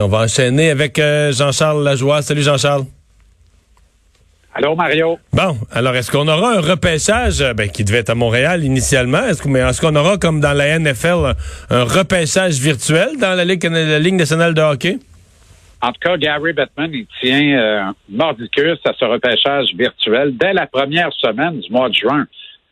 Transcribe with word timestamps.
On 0.00 0.06
va 0.06 0.18
enchaîner 0.18 0.70
avec 0.70 0.96
euh, 1.00 1.32
Jean-Charles 1.32 1.82
Lajoie. 1.82 2.22
Salut 2.22 2.42
Jean-Charles. 2.42 2.84
Allô 4.54 4.76
Mario. 4.76 5.18
Bon, 5.32 5.56
alors 5.72 5.96
est-ce 5.96 6.12
qu'on 6.12 6.28
aura 6.28 6.52
un 6.52 6.60
repêchage? 6.60 7.40
Euh, 7.40 7.52
ben, 7.52 7.68
qui 7.68 7.82
devait 7.82 7.98
être 7.98 8.10
à 8.10 8.14
Montréal 8.14 8.62
initialement? 8.62 9.24
Est-ce 9.24 9.48
mais 9.48 9.58
est-ce 9.58 9.80
qu'on 9.80 9.96
aura 9.96 10.16
comme 10.16 10.38
dans 10.38 10.52
la 10.52 10.78
NFL 10.78 11.34
un 11.70 11.82
repêchage 11.82 12.60
virtuel 12.60 13.18
dans 13.20 13.36
la 13.36 13.44
Ligue, 13.44 13.64
la 13.64 13.98
Ligue 13.98 14.14
nationale 14.14 14.54
de 14.54 14.60
hockey? 14.62 14.98
En 15.82 15.88
tout 15.88 15.98
cas, 16.00 16.16
Gary 16.16 16.52
Bettman, 16.52 16.94
il 16.94 17.06
tient 17.20 17.58
euh, 17.58 17.92
mordicus 18.08 18.78
à 18.84 18.92
ce 18.96 19.04
repêchage 19.04 19.74
virtuel 19.76 20.36
dès 20.36 20.52
la 20.52 20.68
première 20.68 21.12
semaine 21.14 21.58
du 21.58 21.72
mois 21.72 21.88
de 21.88 21.94
juin, 21.94 22.24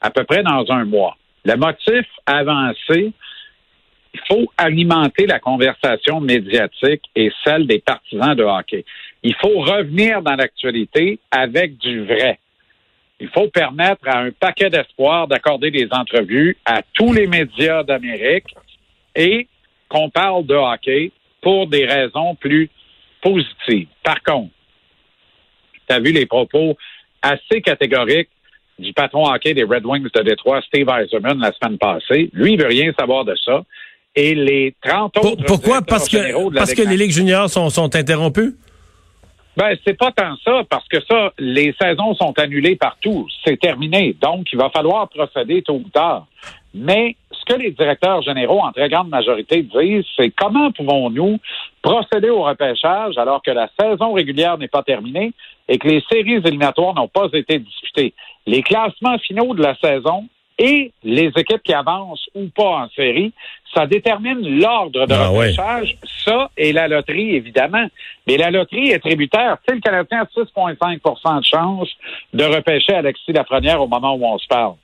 à 0.00 0.10
peu 0.10 0.24
près 0.24 0.42
dans 0.42 0.64
un 0.70 0.84
mois. 0.86 1.16
Le 1.44 1.54
motif 1.54 2.04
avancé, 2.26 3.12
il 4.14 4.20
faut 4.28 4.52
alimenter 4.56 5.26
la 5.26 5.38
conversation 5.38 6.20
médiatique 6.20 7.02
et 7.16 7.30
celle 7.44 7.66
des 7.66 7.78
partisans 7.78 8.34
de 8.34 8.44
hockey. 8.44 8.84
Il 9.22 9.34
faut 9.36 9.60
revenir 9.60 10.22
dans 10.22 10.34
l'actualité 10.34 11.18
avec 11.30 11.78
du 11.78 12.04
vrai. 12.04 12.38
Il 13.20 13.28
faut 13.28 13.48
permettre 13.48 14.06
à 14.06 14.18
un 14.18 14.30
paquet 14.32 14.68
d'espoir 14.68 15.28
d'accorder 15.28 15.70
des 15.70 15.88
entrevues 15.92 16.56
à 16.64 16.82
tous 16.92 17.12
les 17.12 17.26
médias 17.26 17.84
d'Amérique 17.84 18.54
et 19.14 19.46
qu'on 19.88 20.10
parle 20.10 20.44
de 20.44 20.54
hockey 20.54 21.12
pour 21.40 21.66
des 21.66 21.86
raisons 21.86 22.34
plus 22.34 22.68
positives. 23.22 23.88
Par 24.02 24.22
contre, 24.22 24.52
tu 25.88 25.94
as 25.94 26.00
vu 26.00 26.12
les 26.12 26.26
propos 26.26 26.76
assez 27.22 27.60
catégoriques 27.62 28.30
du 28.78 28.92
patron 28.92 29.26
hockey 29.26 29.54
des 29.54 29.64
Red 29.64 29.86
Wings 29.86 30.08
de 30.12 30.22
Détroit, 30.22 30.60
Steve 30.62 30.88
Eiserman, 30.88 31.38
la 31.38 31.52
semaine 31.52 31.78
passée. 31.78 32.30
Lui, 32.32 32.54
il 32.54 32.60
veut 32.60 32.68
rien 32.68 32.92
savoir 32.98 33.24
de 33.24 33.36
ça 33.44 33.62
et 34.14 34.34
les 34.34 34.74
30 34.82 35.16
autres. 35.18 35.44
Pourquoi? 35.46 35.82
Parce 35.82 36.08
que, 36.08 36.54
parce 36.54 36.74
que 36.74 36.82
les 36.82 36.96
ligues 36.96 37.12
juniors 37.12 37.48
sont, 37.48 37.70
sont 37.70 37.94
interrompues? 37.94 38.54
Ben, 39.56 39.76
c'est 39.86 39.98
pas 39.98 40.10
tant 40.12 40.34
ça, 40.42 40.62
parce 40.68 40.88
que 40.88 40.98
ça, 41.04 41.32
les 41.38 41.74
saisons 41.80 42.14
sont 42.14 42.38
annulées 42.38 42.76
partout. 42.76 43.26
C'est 43.44 43.60
terminé. 43.60 44.16
Donc, 44.20 44.46
il 44.52 44.58
va 44.58 44.70
falloir 44.70 45.08
procéder 45.08 45.62
tôt 45.62 45.74
ou 45.84 45.90
tard. 45.90 46.26
Mais 46.74 47.16
ce 47.30 47.52
que 47.52 47.60
les 47.60 47.70
directeurs 47.72 48.22
généraux, 48.22 48.60
en 48.60 48.72
très 48.72 48.88
grande 48.88 49.10
majorité, 49.10 49.62
disent, 49.62 50.06
c'est 50.16 50.30
comment 50.30 50.72
pouvons-nous 50.72 51.38
procéder 51.82 52.30
au 52.30 52.44
repêchage 52.44 53.18
alors 53.18 53.42
que 53.42 53.50
la 53.50 53.68
saison 53.78 54.14
régulière 54.14 54.56
n'est 54.56 54.68
pas 54.68 54.82
terminée 54.82 55.32
et 55.68 55.78
que 55.78 55.88
les 55.88 56.02
séries 56.10 56.36
éliminatoires 56.36 56.94
n'ont 56.94 57.08
pas 57.08 57.28
été 57.34 57.58
disputées. 57.58 58.14
Les 58.46 58.62
classements 58.62 59.18
finaux 59.18 59.54
de 59.54 59.62
la 59.62 59.76
saison 59.76 60.28
et 60.62 60.92
les 61.02 61.32
équipes 61.36 61.62
qui 61.64 61.74
avancent 61.74 62.28
ou 62.36 62.46
pas 62.54 62.84
en 62.84 62.88
série, 62.90 63.32
ça 63.74 63.84
détermine 63.86 64.60
l'ordre 64.60 65.06
de 65.06 65.12
ah 65.12 65.28
repêchage. 65.28 65.96
Ça 66.24 66.50
et 66.56 66.72
la 66.72 66.86
loterie, 66.86 67.34
évidemment. 67.34 67.84
Mais 68.28 68.36
la 68.36 68.52
loterie 68.52 68.90
est 68.90 69.00
tributaire. 69.00 69.56
Tu 69.66 69.70
sais, 69.70 69.74
le 69.74 69.80
Canadien 69.80 70.20
a 70.20 70.24
6,5% 70.24 71.40
de 71.40 71.44
chance 71.44 71.88
de 72.32 72.44
repêcher 72.44 72.94
Alexis 72.94 73.32
Lafrenière 73.32 73.82
au 73.82 73.88
moment 73.88 74.14
où 74.14 74.24
on 74.24 74.38
se 74.38 74.46
parle. 74.46 74.74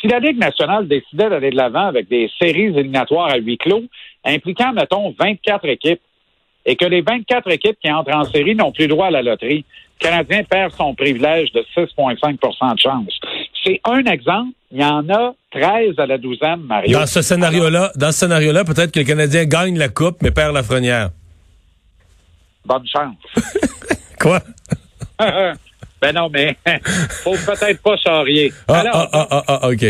Si 0.00 0.06
la 0.06 0.20
Ligue 0.20 0.38
nationale 0.38 0.86
décidait 0.86 1.28
d'aller 1.28 1.50
de 1.50 1.56
l'avant 1.56 1.86
avec 1.86 2.08
des 2.08 2.30
séries 2.40 2.66
éliminatoires 2.66 3.32
à 3.32 3.36
huis 3.36 3.58
clos, 3.58 3.82
impliquant, 4.24 4.72
mettons, 4.72 5.12
24 5.18 5.66
équipes, 5.66 6.00
et 6.64 6.76
que 6.76 6.84
les 6.84 7.00
24 7.00 7.50
équipes 7.50 7.78
qui 7.82 7.90
entrent 7.90 8.14
en 8.14 8.24
série 8.24 8.54
n'ont 8.54 8.70
plus 8.70 8.86
droit 8.86 9.08
à 9.08 9.10
la 9.10 9.22
loterie, 9.22 9.64
le 10.00 10.08
Canadien 10.08 10.44
perd 10.44 10.72
son 10.72 10.94
privilège 10.94 11.50
de 11.52 11.64
6,5% 11.76 12.74
de 12.74 12.78
chance. 12.78 13.20
C'est 13.64 13.80
un 13.84 14.04
exemple. 14.04 14.52
Il 14.74 14.80
y 14.80 14.84
en 14.84 15.08
a 15.08 15.32
13 15.52 15.94
à 15.98 16.06
la 16.06 16.18
douzaine, 16.18 16.62
Mario. 16.62 16.98
Dans 16.98 17.06
ce 17.06 17.22
scénario-là, 17.22 17.92
dans 17.94 18.10
ce 18.10 18.18
scénario-là, 18.18 18.64
peut-être 18.64 18.90
que 18.90 18.98
le 18.98 19.04
Canadien 19.04 19.44
gagne 19.44 19.78
la 19.78 19.88
coupe, 19.88 20.16
mais 20.20 20.32
perd 20.32 20.52
la 20.52 20.64
frenière. 20.64 21.10
Bonne 22.66 22.84
chance. 22.84 23.14
Quoi? 24.20 24.40
ben 25.20 26.12
non, 26.12 26.28
mais 26.28 26.56
faut 27.22 27.36
peut-être 27.36 27.80
pas 27.82 27.96
charrier. 27.98 28.52
Ah, 28.66 28.82
ah, 28.92 29.08
ah, 29.12 29.28
ah, 29.30 29.44
ah, 29.46 29.68
OK. 29.68 29.84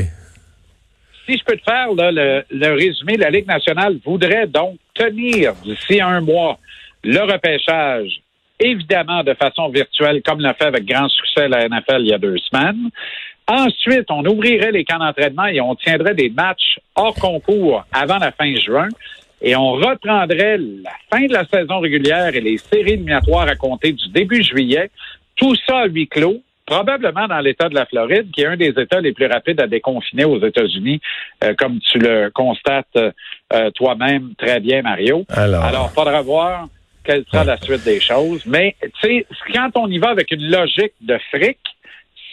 Si 1.24 1.38
je 1.38 1.44
peux 1.46 1.56
te 1.56 1.64
faire 1.64 1.88
le, 1.94 2.44
le 2.50 2.74
résumé, 2.74 3.16
la 3.16 3.30
Ligue 3.30 3.46
nationale 3.46 3.96
voudrait 4.04 4.48
donc 4.48 4.76
tenir 4.92 5.54
d'ici 5.64 5.98
un 6.02 6.20
mois 6.20 6.58
le 7.02 7.20
repêchage 7.20 8.20
évidemment 8.60 9.22
de 9.24 9.34
façon 9.34 9.68
virtuelle, 9.68 10.22
comme 10.22 10.40
l'a 10.40 10.54
fait 10.54 10.66
avec 10.66 10.84
grand 10.84 11.08
succès 11.08 11.48
la 11.48 11.68
NFL 11.68 12.00
il 12.00 12.08
y 12.08 12.14
a 12.14 12.18
deux 12.18 12.38
semaines. 12.38 12.90
Ensuite, 13.46 14.10
on 14.10 14.24
ouvrirait 14.24 14.72
les 14.72 14.84
camps 14.84 14.98
d'entraînement 14.98 15.46
et 15.46 15.60
on 15.60 15.74
tiendrait 15.74 16.14
des 16.14 16.30
matchs 16.30 16.78
hors 16.94 17.14
concours 17.14 17.84
avant 17.92 18.18
la 18.18 18.32
fin 18.32 18.54
juin. 18.56 18.88
Et 19.42 19.54
on 19.54 19.72
reprendrait 19.72 20.56
la 20.56 20.92
fin 21.10 21.26
de 21.26 21.32
la 21.32 21.44
saison 21.44 21.80
régulière 21.80 22.34
et 22.34 22.40
les 22.40 22.56
séries 22.56 22.92
éliminatoires 22.92 23.46
à 23.46 23.56
compter 23.56 23.92
du 23.92 24.08
début 24.08 24.42
juillet. 24.42 24.90
Tout 25.36 25.54
ça 25.66 25.80
à 25.80 25.86
huis 25.86 26.08
clos, 26.08 26.40
probablement 26.64 27.28
dans 27.28 27.40
l'État 27.40 27.68
de 27.68 27.74
la 27.74 27.84
Floride, 27.84 28.30
qui 28.32 28.40
est 28.40 28.46
un 28.46 28.56
des 28.56 28.72
États 28.78 29.00
les 29.00 29.12
plus 29.12 29.26
rapides 29.26 29.60
à 29.60 29.66
déconfiner 29.66 30.24
aux 30.24 30.42
États-Unis, 30.42 31.00
euh, 31.42 31.52
comme 31.58 31.78
tu 31.80 31.98
le 31.98 32.30
constates 32.30 32.96
euh, 32.96 33.70
toi-même 33.72 34.34
très 34.38 34.60
bien, 34.60 34.80
Mario. 34.80 35.26
Alors, 35.28 35.64
Alors 35.64 35.90
faudra 35.90 36.22
voir 36.22 36.68
quelle 37.04 37.24
sera 37.30 37.44
la 37.44 37.58
suite 37.58 37.84
des 37.84 38.00
choses. 38.00 38.46
Mais, 38.46 38.76
tu 38.80 38.90
sais, 39.02 39.26
quand 39.52 39.70
on 39.74 39.88
y 39.88 39.98
va 39.98 40.08
avec 40.08 40.30
une 40.30 40.50
logique 40.50 40.94
de 41.02 41.18
fric, 41.30 41.58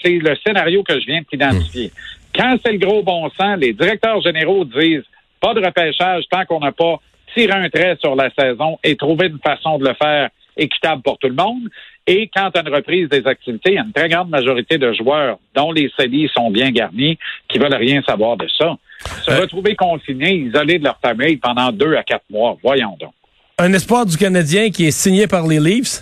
c'est 0.04 0.18
le 0.18 0.36
scénario 0.46 0.84
que 0.84 1.00
je 1.00 1.06
viens 1.06 1.22
de 1.22 1.26
t'identifier. 1.26 1.88
Hmm. 1.88 2.38
Quand 2.38 2.56
c'est 2.64 2.72
le 2.74 2.78
gros 2.78 3.04
bon 3.04 3.30
sens, 3.32 3.58
les 3.58 3.74
directeurs 3.74 4.22
généraux 4.22 4.66
disent 4.66 5.04
pas 5.40 5.54
de 5.54 5.66
repêchage 5.66 6.24
tant 6.30 6.46
qu'on 6.46 6.60
n'a 6.60 6.72
pas 6.72 7.00
tiré 7.34 7.52
un 7.52 7.70
trait 7.70 7.98
sur 8.00 8.16
la 8.16 8.30
saison 8.32 8.78
et 8.84 8.96
trouvé 8.96 9.28
une 9.28 9.40
façon 9.40 9.78
de 9.78 9.88
le 9.88 9.94
faire 9.96 10.30
équitable 10.58 11.02
pour 11.02 11.18
tout 11.18 11.28
le 11.28 11.36
monde. 11.36 11.70
Et 12.08 12.30
quant 12.34 12.50
à 12.50 12.60
une 12.62 12.74
reprise 12.74 13.10
des 13.10 13.26
activités, 13.26 13.72
il 13.72 13.76
y 13.76 13.78
a 13.78 13.84
une 13.84 13.94
très 13.94 14.10
grande 14.10 14.30
majorité 14.30 14.78
de 14.78 14.92
joueurs 14.94 15.38
dont 15.56 15.72
les 15.72 15.92
CELI 15.98 16.30
sont 16.34 16.50
bien 16.50 16.72
garnis 16.72 17.18
qui 17.48 17.58
veulent 17.58 17.74
rien 17.74 18.02
savoir 18.02 18.38
de 18.38 18.48
ça. 18.58 18.76
Se 19.24 19.32
euh. 19.32 19.42
retrouver 19.42 19.76
confinés, 19.76 20.36
isolés 20.36 20.80
de 20.80 20.84
leur 20.84 21.00
famille 21.00 21.38
pendant 21.38 21.72
deux 21.72 21.96
à 21.96 22.04
quatre 22.04 22.26
mois, 22.30 22.58
voyons 22.62 22.98
donc. 23.00 23.14
Un 23.58 23.74
espoir 23.74 24.06
du 24.06 24.18
Canadien 24.18 24.72
qui 24.72 24.88
est 24.88 24.92
signé 24.92 25.28
par 25.28 25.48
les 25.48 25.60
Leafs? 25.60 26.02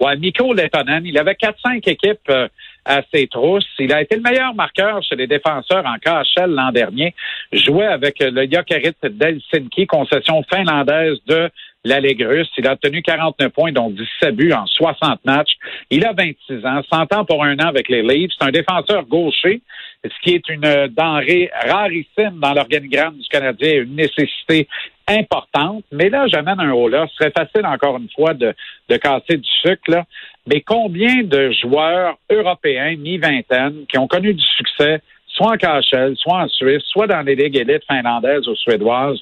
Ouais, 0.00 0.16
Mikko 0.16 0.54
Letonen, 0.54 1.04
il 1.04 1.16
avait 1.18 1.34
4-5 1.34 1.88
équipes 1.88 2.18
euh, 2.30 2.48
à 2.90 3.02
ses 3.14 3.28
trousses. 3.28 3.68
Il 3.78 3.92
a 3.92 4.02
été 4.02 4.16
le 4.16 4.22
meilleur 4.22 4.52
marqueur 4.54 5.00
chez 5.04 5.14
les 5.14 5.28
défenseurs 5.28 5.84
en 5.86 5.94
KHL 5.98 6.50
l'an 6.50 6.72
dernier. 6.72 7.14
Jouait 7.52 7.86
avec 7.86 8.16
le 8.18 8.48
Jokerit 8.50 8.96
d'Helsinki, 9.02 9.86
concession 9.86 10.42
finlandaise 10.52 11.18
de 11.26 11.48
la. 11.84 12.00
Il 12.00 12.66
a 12.66 12.72
obtenu 12.72 13.00
49 13.02 13.52
points, 13.52 13.72
dont 13.72 13.90
17 13.90 14.34
buts 14.34 14.52
en 14.52 14.66
60 14.66 15.24
matchs. 15.24 15.52
Il 15.90 16.04
a 16.04 16.12
26 16.12 16.66
ans, 16.66 16.82
100 16.90 17.14
ans 17.14 17.24
pour 17.24 17.44
un 17.44 17.54
an 17.60 17.68
avec 17.68 17.88
les 17.88 18.02
Leafs. 18.02 18.32
C'est 18.36 18.46
un 18.46 18.50
défenseur 18.50 19.04
gaucher, 19.04 19.62
ce 20.04 20.20
qui 20.22 20.34
est 20.34 20.48
une 20.48 20.88
denrée 20.88 21.48
rarissime 21.68 22.40
dans 22.40 22.54
l'organigramme 22.54 23.18
du 23.18 23.28
Canadien, 23.28 23.82
une 23.82 23.94
nécessité 23.94 24.66
importante. 25.06 25.84
Mais 25.92 26.08
là, 26.08 26.26
j'amène 26.26 26.60
un 26.60 26.72
haut 26.72 26.88
là. 26.88 27.06
Ce 27.10 27.16
serait 27.16 27.32
facile, 27.36 27.66
encore 27.66 27.96
une 27.98 28.10
fois, 28.14 28.34
de, 28.34 28.54
de 28.88 28.96
casser 28.96 29.36
du 29.36 29.48
sucre. 29.62 29.88
Là. 29.88 30.04
Mais 30.46 30.60
combien 30.60 31.22
de 31.22 31.52
joueurs 31.52 32.16
européens, 32.30 32.96
mi-vingtaine, 32.96 33.86
qui 33.88 33.98
ont 33.98 34.08
connu 34.08 34.34
du 34.34 34.44
succès, 34.56 35.00
soit 35.26 35.52
en 35.52 35.56
KHL, 35.56 36.16
soit 36.16 36.42
en 36.42 36.48
Suisse, 36.48 36.82
soit 36.86 37.06
dans 37.06 37.22
les 37.22 37.34
ligues 37.34 37.56
élites 37.56 37.84
finlandaises 37.86 38.48
ou 38.48 38.56
suédoises, 38.56 39.20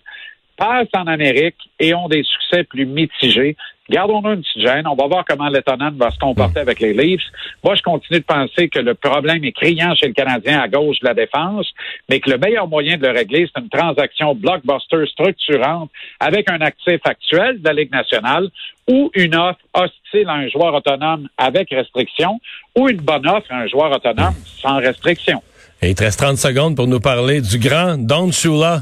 passent 0.56 0.88
en 0.94 1.06
Amérique 1.06 1.56
et 1.78 1.94
ont 1.94 2.08
des 2.08 2.22
succès 2.22 2.64
plus 2.64 2.86
mitigés? 2.86 3.56
Gardons-nous 3.90 4.32
une 4.32 4.42
petite 4.42 4.66
gêne. 4.66 4.86
On 4.86 4.94
va 4.94 5.06
voir 5.06 5.24
comment 5.26 5.48
l'étonnant 5.48 5.90
va 5.92 6.10
se 6.10 6.18
comporter 6.18 6.60
avec 6.60 6.78
les 6.80 6.92
Leafs. 6.92 7.22
Moi, 7.64 7.74
je 7.74 7.82
continue 7.82 8.20
de 8.20 8.24
penser 8.24 8.68
que 8.68 8.80
le 8.80 8.94
problème 8.94 9.42
est 9.44 9.52
criant 9.52 9.94
chez 9.94 10.08
le 10.08 10.12
Canadien 10.12 10.60
à 10.60 10.68
gauche 10.68 11.00
de 11.00 11.06
la 11.06 11.14
défense, 11.14 11.72
mais 12.08 12.20
que 12.20 12.30
le 12.30 12.36
meilleur 12.36 12.68
moyen 12.68 12.98
de 12.98 13.06
le 13.06 13.12
régler, 13.12 13.48
c'est 13.48 13.62
une 13.62 13.70
transaction 13.70 14.34
blockbuster 14.34 15.06
structurante 15.06 15.90
avec 16.20 16.50
un 16.50 16.60
actif 16.60 17.00
actuel 17.04 17.62
de 17.62 17.64
la 17.64 17.72
Ligue 17.72 17.92
nationale 17.92 18.50
ou 18.88 19.10
une 19.14 19.36
offre 19.36 19.60
hostile 19.74 20.28
à 20.28 20.32
un 20.32 20.48
joueur 20.48 20.74
autonome 20.74 21.28
avec 21.36 21.70
restriction 21.70 22.40
ou 22.76 22.88
une 22.88 23.00
bonne 23.00 23.26
offre 23.28 23.46
à 23.50 23.56
un 23.56 23.66
joueur 23.66 23.92
autonome 23.92 24.34
sans 24.60 24.78
restriction. 24.78 25.42
Et 25.80 25.90
il 25.90 25.94
te 25.94 26.02
reste 26.02 26.18
30 26.18 26.36
secondes 26.36 26.74
pour 26.74 26.88
nous 26.88 27.00
parler 27.00 27.40
du 27.40 27.58
grand 27.58 27.96
Don 27.98 28.32
Shula. 28.32 28.80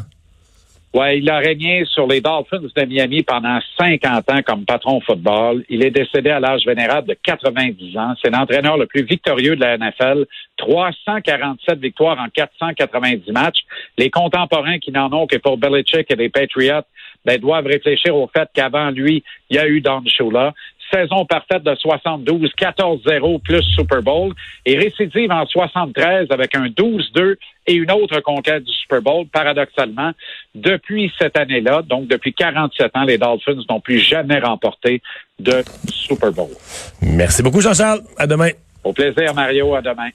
Ouais, 0.96 1.18
il 1.18 1.28
a 1.28 1.36
régné 1.36 1.84
sur 1.84 2.06
les 2.06 2.22
Dolphins 2.22 2.58
de 2.58 2.84
Miami 2.86 3.22
pendant 3.22 3.58
50 3.78 4.30
ans 4.30 4.40
comme 4.46 4.64
patron 4.64 4.98
football. 5.02 5.62
Il 5.68 5.84
est 5.84 5.90
décédé 5.90 6.30
à 6.30 6.40
l'âge 6.40 6.64
vénérable 6.64 7.08
de 7.08 7.16
90 7.22 7.98
ans. 7.98 8.14
C'est 8.22 8.30
l'entraîneur 8.30 8.78
le 8.78 8.86
plus 8.86 9.02
victorieux 9.02 9.56
de 9.56 9.60
la 9.60 9.76
NFL. 9.76 10.24
347 10.56 11.78
victoires 11.80 12.18
en 12.18 12.30
490 12.30 13.30
matchs. 13.30 13.58
Les 13.98 14.08
contemporains 14.08 14.78
qui 14.78 14.90
n'en 14.90 15.12
ont 15.12 15.26
que 15.26 15.36
pour 15.36 15.58
Belichick 15.58 16.10
et 16.10 16.16
les 16.16 16.30
Patriots 16.30 16.86
ben, 17.26 17.38
doivent 17.38 17.66
réfléchir 17.66 18.14
au 18.16 18.28
fait 18.28 18.48
qu'avant 18.54 18.90
lui, 18.90 19.22
il 19.50 19.56
y 19.56 19.58
a 19.58 19.66
eu 19.66 19.80
Don 19.80 20.02
Shula. 20.06 20.54
saison 20.92 21.26
parfaite 21.26 21.64
de 21.64 21.74
72, 21.74 22.52
14-0 22.56 23.42
plus 23.42 23.62
Super 23.74 24.02
Bowl, 24.02 24.32
et 24.64 24.78
récidive 24.78 25.32
en 25.32 25.44
73 25.44 26.28
avec 26.30 26.54
un 26.54 26.68
12-2 26.68 27.34
et 27.66 27.74
une 27.74 27.90
autre 27.90 28.20
conquête 28.20 28.62
du 28.62 28.72
Super 28.72 29.02
Bowl, 29.02 29.26
paradoxalement, 29.26 30.12
depuis 30.54 31.12
cette 31.18 31.36
année-là, 31.36 31.82
donc 31.82 32.06
depuis 32.06 32.32
47 32.32 32.96
ans, 32.96 33.02
les 33.02 33.18
Dolphins 33.18 33.60
n'ont 33.68 33.80
plus 33.80 33.98
jamais 33.98 34.38
remporté 34.38 35.02
de 35.40 35.64
Super 35.88 36.30
Bowl. 36.32 36.50
Merci 37.02 37.42
beaucoup, 37.42 37.60
Jean-Charles. 37.60 38.02
À 38.16 38.28
demain. 38.28 38.50
Au 38.84 38.92
plaisir, 38.92 39.34
Mario. 39.34 39.74
À 39.74 39.82
demain. 39.82 40.04